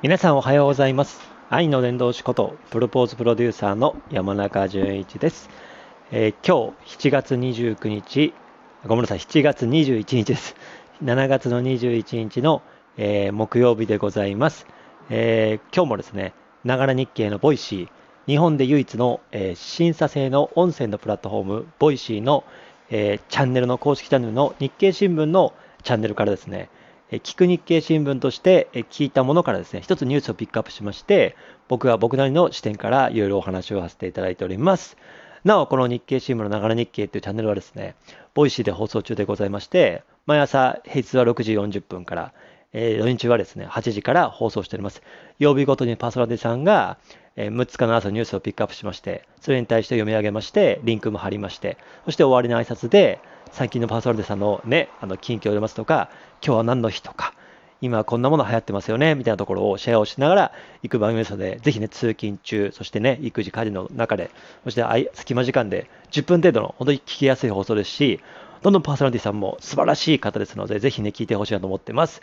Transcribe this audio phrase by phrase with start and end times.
[0.00, 1.18] 皆さんおはようございます。
[1.50, 5.50] 愛の伝道師ことプロポーズプロデューサーの山中淳一です、
[6.12, 8.32] えー、今日7月29日
[8.86, 10.54] ごめんなさい7月21日です。
[11.02, 12.62] 7月の21日の、
[12.96, 14.68] えー、木曜日でございます、
[15.10, 22.44] えー、今日もですねながら日経の Voicy 日本で唯一の、え審査制の音声のプラットフォーム Voicy の、
[22.90, 26.68] えチャンネルの公式チャンネルの日経新聞のチャンネルからですね
[27.10, 34.98] 聞く日経新聞として聞いたものからですね、一つニュースをピックアップしまして、僕は僕なりの視点からいろいろお話をさせていただいております。
[35.42, 37.94] なお、この日経新聞のながら日経というチャンネルはですね、
[38.34, 42.32] Voicy で放送中でございまして、毎朝平日は6時40分から、
[42.74, 45.02] えー、土日はですね、8時から放送しております。
[45.38, 46.98] 曜日ごとにパーソナリティさんが、
[47.36, 53.20] えー、その日の朝ニュースをピックアップしまして、それに対して読み上げまして、リンクも貼りまして、そして終わりの挨拶で、
[53.52, 56.10] 最近のパーソナリティさんのね、あの近況を読ますとか、
[56.44, 57.34] 今日は何の日とか、
[57.80, 60.52] 今こんなもの流行ってますよね、みたいなところをシェアをしながら
[60.82, 64.30] 行く番組ですので、ぜひね、通勤中、そしてね、育児家事の中で、
[64.64, 68.20] そして隙間時間で10分程度の本当に聞きやすい放送ですし、
[68.62, 72.22] どんどんパーソナリティさんも素晴らしい方ですので、ぜひね、聞いてほしいなと思ってます。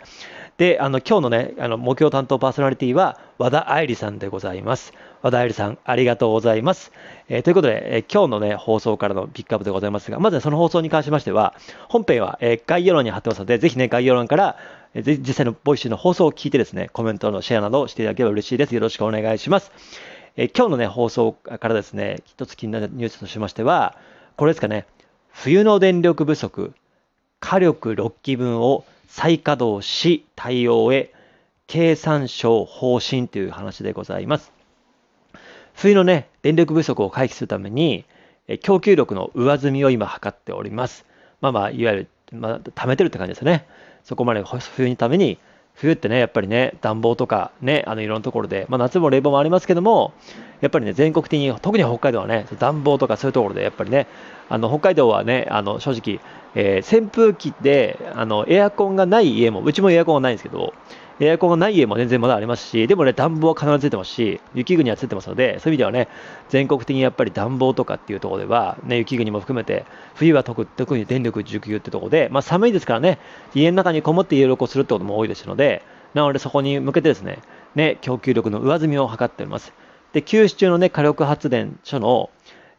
[0.58, 4.92] で、あの、今日のね、あの、目標担当パーソナリティは、和田愛理さんでございます。
[5.22, 6.92] 和田愛理さん、ありがとうございます。
[7.28, 11.54] えー、ということで、えー、今日のね、放送からのピックアップでございますが、まずはその放送に関しましては、
[11.88, 14.56] 本編は、えー、概要欄に貼ってますので、ぜひね、概要欄から、
[14.94, 18.74] えー、実際の Voicy の放送を聞いてですね、コメントのシェアなどをしていただければ嬉しいです。
[18.74, 19.72] よろしくお願いします。
[20.36, 23.96] え、今日のね、放送からですね、一つ気になるニュースとしましては、
[24.36, 24.86] これですかね、
[25.30, 26.74] 冬の電力不足、
[27.40, 31.12] 火力6基分を再稼働し対応へ
[31.66, 34.55] 経産省方針という話でございます。
[35.76, 38.06] 冬のね、電力不足を回避するために、
[38.62, 41.04] 供給力の上積みを今測っております。
[41.42, 43.66] まあまあ、いわゆる、まあ、貯めてるって感じですね。
[44.02, 45.38] そこまで冬のために、
[45.74, 50.14] 冬ってね、やっぱりね、暖房とかね、あのいろんなところで、まあ、夏も冷房もありますけども、
[50.62, 54.06] やっぱりね、全国的に、特に北海道はね、暖房とかそういうところで、やっぱりね、
[54.48, 56.20] あの北海道はね、あの正直、
[56.54, 60.72] えー、扇風機であのエアコンがない家も、うちもエアコンがないんですけど、
[61.18, 66.08] エアコンがない家も全然まだありますし、でもね、暖房は必ずついてますし、雪国はついてますので、そういう意味ではね、
[66.50, 73.18] 全国的にやっぱり暖房とかっていうところでは、ね、雪国も含めて、冬は特特に電力需給ってところで、まあ、寒いですからね、
[73.54, 75.82] 家の中にこもっていろいろするってことも多いですので、
[76.12, 77.38] なのでそこに向けてですね、
[77.74, 79.72] ね供給力の上積みを図っております。
[80.12, 82.30] で、休止中のね、火力発電所の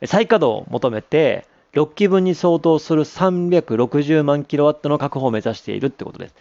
[0.06, 6.36] 再稼働を求めて、6基分に相当する360万キロワットの確保を目指しているってことです。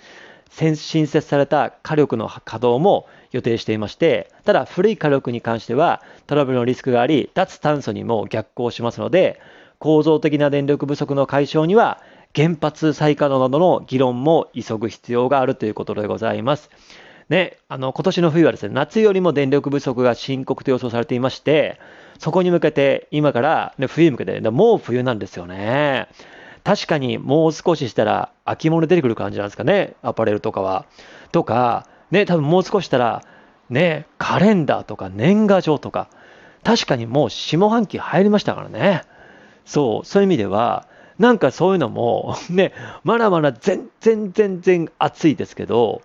[0.50, 0.76] 新
[1.06, 9.40] 設された火力の稼働も予定していまして、ただ古い火力に関してはトラブルのリスクがあり、脱炭素にも逆行しますので、
[9.78, 12.00] 構造的な電力不足の解消には
[12.34, 16.70] 原発再稼働などの議論も急ぐ必要があるということでございます。
[17.28, 21.78] ね、あの今年の冬はですね、夏よりも電力不足が深刻と予想されていまして、
[22.18, 26.08] そこに向けて、今から、ね、冬に向けて、もう冬なんですよね。
[26.66, 30.84] 確かにもう少ししたら秋物出てくる感じなんですかね、アパレルとかは。
[31.31, 33.22] とか、ね、多分もう少ししたら、
[33.71, 36.09] ね、カレンダーとか年賀状とか、
[36.65, 39.03] 確かにもう下半期入りましたからね。
[39.65, 40.88] そう、そういう意味では、
[41.21, 42.72] なんかそういうのも、ね、
[43.04, 46.03] まだまだ全然全然暑いですけど、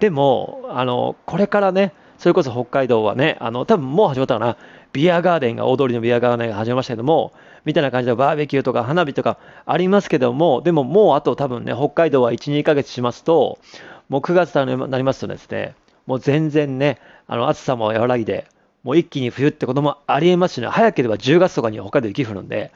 [0.00, 4.56] でも、あの、これからね、それこそ北海道はね、あの、多分もう始まったかな、
[4.92, 7.32] ビアガーデンが、大通りのビアガーデンが始まりましたけども、
[7.64, 13.58] みたいな感じでバーベキューとか花火とかありますけども、でももうあと多分ね、北海道は1、2ヶ月しますと、
[14.08, 15.74] もう9月になりますとですね、
[16.06, 18.46] もう全然ね、あの暑さも和らぎで、
[18.82, 22.72] もう一気に冬ってこともありえますしね、早ければ10月とかに北海道雪降るんで、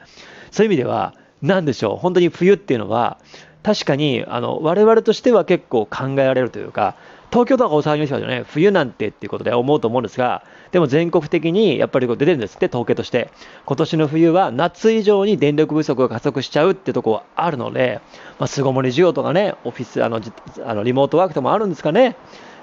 [0.51, 3.17] そういう意味では、なんでしょう、本当に冬っていうのは、
[3.63, 6.95] 確かにあの我々としては結構考えられるというか、
[7.35, 13.29] 東京とか大阪の人はね、冬なんてっていうことで思うと思うんですが、でも全国的にやっぱりこう出てるんですって、統計として。
[13.65, 17.99] 今年の冬は夏以上に電力不足が加速しちゃうってとこはあるので、
[18.39, 20.21] まあ、巣ごもり需要とかね、オフィス、あの、
[20.65, 22.15] あのリモートワークとかもあるんですかね。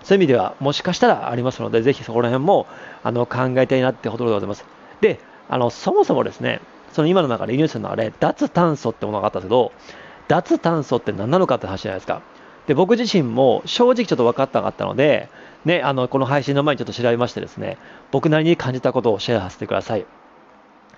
[0.04, 2.66] そういう意味では、もしかしたらありますので、ぜひそこら辺も
[3.02, 4.64] あの考えたいなってほどでございます。
[5.02, 5.20] で、
[5.50, 6.62] あのそもそもですね、
[6.94, 9.70] その今の中でニュースのあれ、脱炭素ってものがあったんですけど、
[10.28, 12.22] 脱炭素って何なのかって話じゃないですか。
[12.66, 15.28] で僕自身も正直ちょっと分かったなかったので、
[15.64, 17.78] ね、あのこの配信の前にちょっと調べましてですね、
[18.10, 20.06] 僕なりに感じたことをシェアさせてください。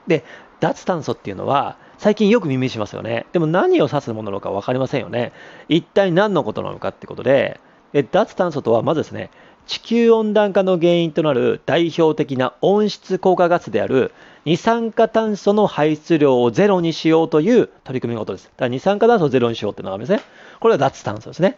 [0.06, 0.25] で、
[0.61, 3.26] 脱炭素っていうのは、最近よく耳にしますよね。
[3.32, 5.32] でも何を指すものなのか分かりませんよね。
[5.69, 7.61] 一体何のことなのかってことで、
[7.93, 9.31] で脱炭素とはまずですね、
[9.66, 14.12] 地球温暖化の原因となる代表的な温室効果ガスである
[14.44, 18.44] 二酸化炭素の排出量をゼロにしようという取り組みのことです。
[18.44, 20.22] だから二酸化炭素をゼロにしようっていうのがあるんですね。
[20.61, 21.56] これは脱炭素ですね。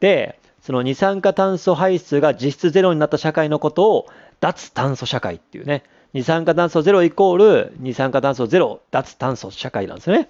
[0.00, 4.06] で、その二酸化炭素排出が実質ゼロになった社会のことを
[4.40, 10.28] 脱炭素社会っていうね、二酸化炭素ゼロイコール二酸化炭素ゼロ脱炭素社会なんですよね。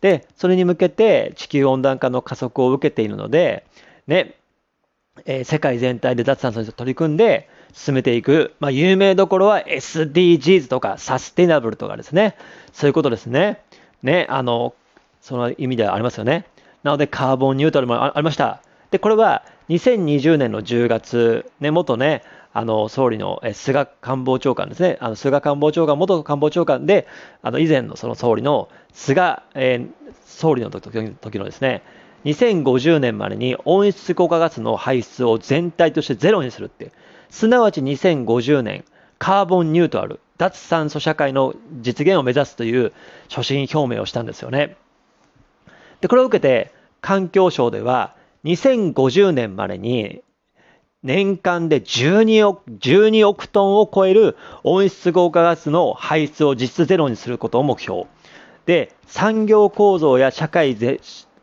[0.00, 3.64] で、それに向けて地球温暖化の加速を受けているので、
[4.06, 4.34] ね、
[5.26, 12.36] えー、世界全体で脱炭素に取り組んで進めていく、まあ、有名どころは SDGs とかサステナブルとかですね、
[12.72, 13.62] そういうことですね。
[14.02, 14.74] ね、あの、
[15.20, 16.46] その意味ではありますよね。
[16.82, 18.62] なので、カーボンニュートラルもありました。
[18.90, 22.22] で、これは2020年の10月、ね、元ね、
[22.54, 27.06] あの総理の菅官房長官ですね、あの菅官房長官、元官房長官で、
[27.42, 29.90] あの以前のその総理の菅、えー、
[30.26, 30.98] 総理の時
[31.38, 31.82] のですね、
[32.24, 36.92] 2050年までに温室効果ガスの排出を全体としてゼロにするって、
[37.30, 38.84] すなわち2050年、
[39.18, 42.92] カーボンニュートラル、脱炭素社会の実現を目指すという
[43.28, 44.76] 所信表明をしたんですよね。
[46.00, 48.14] で、これを受けて、環境省では、
[48.44, 50.22] 2050年までに
[51.02, 58.04] 年間で12億 ,12 億トンを超える温室効果ガスの排出を実質ゼロにすることを目標。
[58.66, 60.76] で、産業構造や社会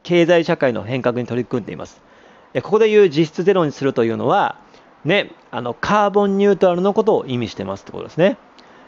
[0.10, 2.02] 経済社会の変革に取り組んでいます。
[2.64, 4.56] ここでいう実質ゼロにするというのは、
[5.06, 8.40] ね、あのカーボンニュートラルのことを意味してますってことですね。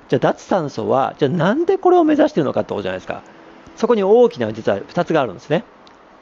[0.10, 3.22] じゃあ脱炭素は、じゃあなんでこれを目指しているのかってことじゃないですか。
[3.76, 5.64] そこに大きな実は2つがあるんですね。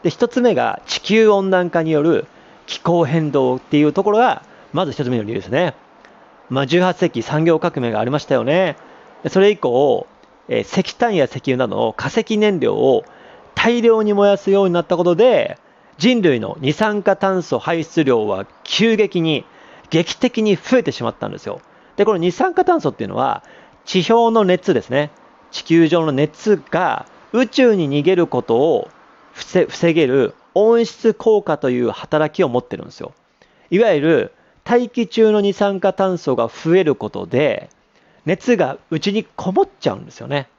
[0.04, 2.28] で、1つ目が地球温暖化による
[2.66, 4.44] 気候変動っていうところが、
[4.74, 5.76] まず1つ目の理由ですね。
[6.50, 8.76] まあ、18世紀産業革命がありましたよね。
[9.30, 10.08] それ以降、
[10.50, 13.06] え、石炭や石油などの化石燃料を
[13.56, 15.58] 大量に燃やすようになったことで、
[15.98, 19.46] 人類の二酸化炭素排出量は急激に、
[19.90, 21.62] 劇的に増えてしまったんですよ。
[21.98, 23.44] で、この二酸化炭素っていうのは、
[23.86, 25.12] 地表の熱ですね。
[25.52, 28.90] 地球上の熱が宇宙に逃げることを
[29.34, 33.14] 防げる温室効果という働きを持ってるんですよ。
[33.70, 34.32] いわゆる
[34.64, 37.70] 大気中の二酸化炭素が増えることで
[38.26, 40.50] 熱が内にこもっちゃうんですよね。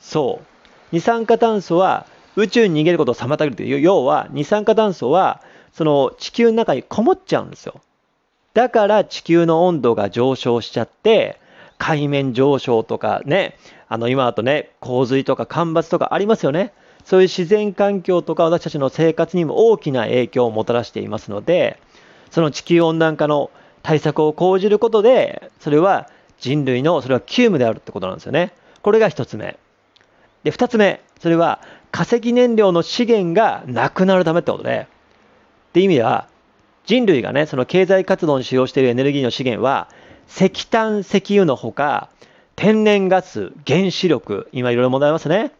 [0.00, 0.46] そう。
[0.92, 5.42] 二酸化炭素は宇宙に逃げることを妨げるという、要は二酸化炭素は
[5.72, 7.80] その地球の中にこもっちゃうんですよ。
[8.54, 11.40] だから地球の温度が上昇しちゃって、
[11.78, 13.56] 海面上昇とかね、
[13.88, 16.72] あの今だとね、洪水とか干ばつとかありますよね。
[17.04, 21.78] そういう自然環境とか私たちの生活にも大きな影響をもたらしていますので、
[22.30, 23.50] その地球温暖化の
[23.82, 26.08] 対策を講じることで、それは
[26.38, 28.52] 人類のそれは急務であるってことなんですよね。
[28.82, 29.58] これが1つ目。
[30.44, 31.60] で、2つ目、それは
[31.94, 34.88] 化石燃料の資源がなくなるためってことで、
[35.68, 36.26] って意味では、
[36.86, 39.88] 人類がね、その経済活動に使用しているエネルギーの資源は、
[40.28, 42.08] 石炭、石油のほか、
[42.56, 45.52] 天然ガス、原子力、今いろいろ問題ありますね。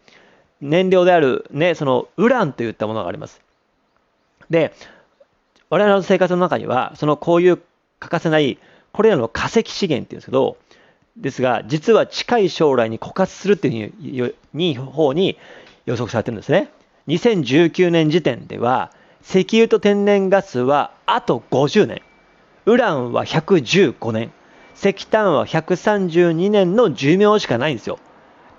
[0.60, 3.40] 燃料である、ね、そのウランといったものがあります。
[4.50, 4.74] で、
[5.70, 7.60] 我々の生活の中には、そのこういう
[8.00, 8.58] 欠かせない、
[8.92, 10.56] これらの化石資源っていうんですけど、
[11.16, 15.38] ですが、実は近い将来に枯渇するっていうに方に
[15.86, 16.70] 予測されてるんですね。
[17.08, 18.90] 2019年時点では、
[19.22, 22.02] 石油と天然ガスはあと50年、
[22.66, 24.32] ウランは115年、
[24.76, 27.98] 石炭は132年の寿命しかないんですよ。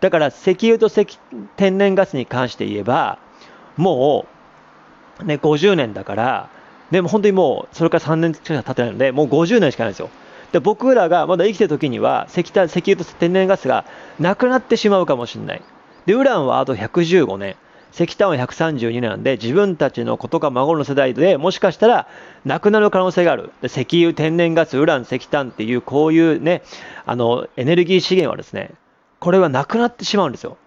[0.02, 1.20] だから石油と石
[1.56, 3.20] 天然ガスに関して言えば、
[3.78, 4.26] も
[5.22, 6.50] う、ね、50年だから、
[6.92, 10.10] でも本当にもう、それから3年しか経ってないので、もう50年しかないんですよ。
[10.52, 13.84] で僕らがまだ生きてる時には石炭、石油と天然ガスが
[14.20, 15.62] なくなってしまうかもしれない。
[16.06, 17.56] で、ウランはあと115年。
[17.94, 22.08] 石炭は132年なんで、自分たちの子とか孫の世代でもしかしたら
[22.44, 23.52] なくなる可能性がある。
[23.62, 26.62] で石油、天然ガス、ウラン、石炭っていうこういうね、
[27.06, 28.72] あの、エネルギー資源はですね、
[29.20, 30.58] これはなくなってしまうんですよ。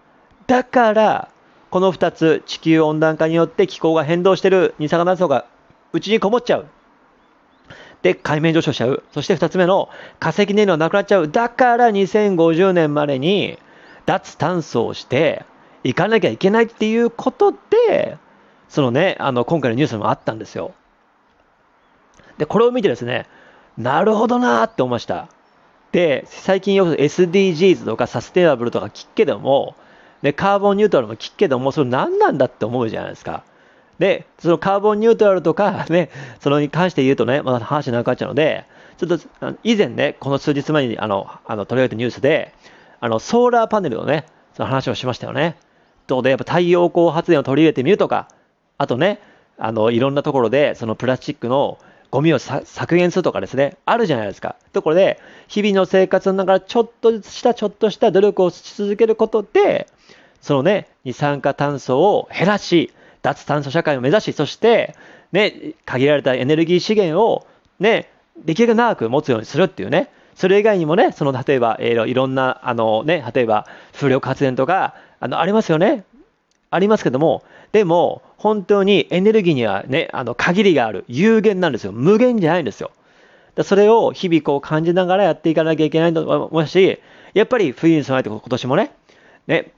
[0.47, 1.29] だから、
[1.69, 5.45] この2つ、地球温暖化によって気候が変動してる二酸化炭素が
[5.93, 6.65] うちにこもっちゃう。
[8.01, 9.03] で、海面上昇しちゃう。
[9.11, 11.27] そして2つ目の化石燃料なくなっちゃう。
[11.27, 13.59] だから2050年までに
[14.09, 15.45] 脱炭素をして
[15.83, 18.17] いかなきゃいけないっていうことで、
[18.67, 20.73] そのね、あの今回のニュースもあったんですよ。
[22.39, 23.27] で、これを見てですね、
[23.77, 25.27] なるほどなーって思いました。
[25.91, 29.75] で、最近よく SDGs とかサステナブルとか聞くけども、
[30.23, 33.43] で、カーボンニュートラルも聞くけども、それ何なんだって思うじゃないですか。
[33.99, 38.65] で、そのカーボンニュートラルとかね、そのに関して言うとね、まだ話長くなっちゃうので、
[38.97, 42.55] ちょっと以前ね、この数日前にあのあの取り上げたニュースで、
[42.99, 44.25] あのソーラーパネルのね、
[44.55, 45.57] その話をしましたよね。
[46.07, 48.27] とで、やっぱ太陽光発電を取り入れてみるとか、
[48.77, 49.19] あとね、
[49.57, 51.79] あのいろんなところでそのプラスチックの
[52.11, 54.55] ゴミを削減するとかですね、あるじゃないですか。
[54.73, 59.87] ところで、日々の生活の中でちょっとしたちょっとした努力をし続けることで、
[60.41, 62.91] そのね、二酸化炭素を減らし、
[63.21, 64.95] 脱炭素社会を目指し、そして、
[65.31, 67.45] ね、限られたエネルギー資源を、
[67.79, 68.09] ね、
[68.43, 76.05] できるだけ長く持つようにするっていうね、それ以外にもね、その例えば、えー、いろんな、あのね、例えば風力発電とか、あのありますよね。
[76.71, 77.43] ありますけども、
[77.73, 81.03] でも、本当にエネルギーにはね、あの限りがある。
[81.09, 81.91] 有限なんですよ。
[81.91, 82.91] 無限じゃないんですよ。
[83.63, 86.99] それを日々こう感じながらやっていかなきゃいけないと思いますし、
[87.33, 88.91] やっぱり冬に備えて今年もね、
[89.47, 89.73] ね、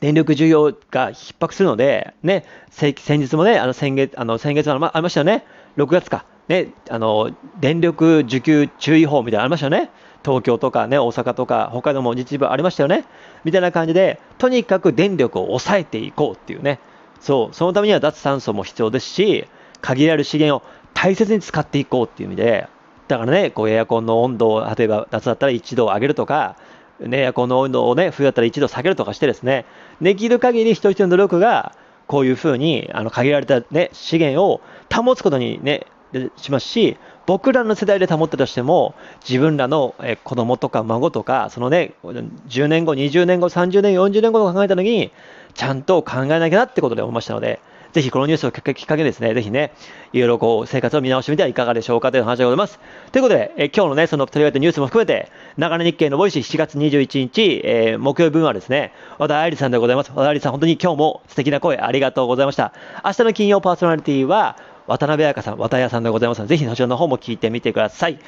[0.00, 5.46] 電力需要が逼迫するので、ね、先日もね、あの先月、あの先月ありましたよね、
[5.78, 7.30] 6月か、ね、あの
[7.60, 9.90] 電力需給注意報みたいなのありましたよね。
[10.24, 13.04] 東京とかね、大阪とか、北海道も一部ありましたよね。
[13.44, 16.78] みたいな感じで、とにかく電力を抑えていこうっていうね。
[17.20, 19.46] そう、そのためには脱炭素も必要ですし、
[19.80, 22.68] 限られる資源を大切に使っていこうっていう意味で、
[23.08, 26.56] だからね、こうエアコンの温度を、例えば夏だったら1度上げるとか、
[27.00, 29.64] ね、エアコンの温度をね、冬だったら1度下げるとかしてですね、
[30.00, 31.74] できる限り一人一人の努力が、
[32.06, 34.60] こういうふうに、あの、限られたね、資源を
[34.92, 35.86] 保つことにね、
[36.36, 38.94] しますし、僕らの世代で保ったとしても、
[39.28, 45.12] 自分らの子供とか孫とか、そのね、10年後、20年後、30年、40年後と考えたときに、
[45.54, 47.60] ちゃんと考えなきゃなってことで思いましたので、
[47.92, 49.72] ぜひこのニュースをきっかけですね、ぜひね、
[50.14, 52.80] いろいろこう生活を見直してみてはいかがでしょうかという話でございます。
[53.12, 60.12] ということで、え今日のね、その取り上げたニュースも含めて、ながら日経の Voicy 7月21日、えー、木曜日分はですね、和田愛理さんでございます。
[60.14, 62.72] 和田愛理さん、本当に今日も素敵な声ありがとうございました。
[63.04, 68.18] 明日の金曜パーソナリティは、渡辺彩香さん、渡谷さんでございますので、ぜひそちらの方も聞いてみてください。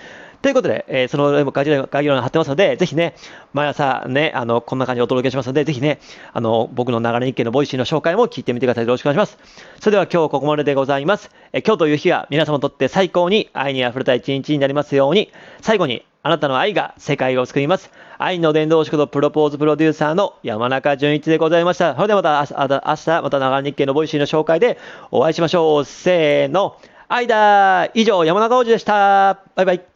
[0.44, 1.66] ということで、えー、その概
[2.04, 3.14] 要欄に貼ってますので、ぜひね、
[3.54, 6.00] 毎朝ね、あの、こんな感じでお届けしますので、ぜひね、
[6.34, 8.84] あの、僕のながら日経の Voicy の紹介も聞いてみてください。
[8.84, 9.38] よろしくお願いします。
[9.80, 11.30] それでは今日ここまででございます。
[11.54, 15.32] え今日という日は皆様にとって最高に愛に溢れた一日になりますように、
[15.62, 17.90] 最後にあなたの愛が世界を救います。
[18.16, 21.94] 愛の伝道師ことプロポーズプロデューサーの山中淳一でございました。
[21.94, 24.78] それではまた明日、またながら日経の Voicy の紹介で
[25.10, 25.84] お会いしましょう。
[25.84, 26.78] せーの。
[27.08, 29.38] 愛だ以上、山中王子でした。
[29.54, 29.93] バイバイ。